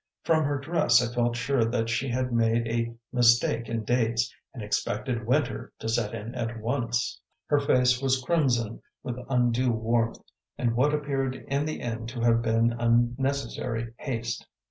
From 0.23 0.45
her 0.45 0.57
dress 0.57 0.99
I 1.07 1.13
felt 1.13 1.35
sure 1.35 1.63
that 1.63 1.87
she 1.87 2.09
had 2.09 2.33
made 2.33 2.67
a 2.67 2.91
mistake 3.15 3.69
in 3.69 3.83
dates, 3.83 4.33
and 4.51 4.63
expected 4.63 5.27
winter 5.27 5.73
to 5.77 5.87
set 5.87 6.15
in 6.15 6.33
at 6.33 6.59
once. 6.59 7.21
Her 7.45 7.59
face 7.59 8.01
was 8.01 8.19
crimson 8.19 8.81
with 9.03 9.19
undue 9.29 9.69
warmth, 9.73 10.17
and 10.57 10.73
what 10.75 10.95
appeared 10.95 11.35
in 11.35 11.67
the 11.67 11.81
end 11.81 12.09
to 12.09 12.21
have 12.21 12.41
been 12.41 12.73
unnecessary 12.79 13.93
haste. 13.99 14.47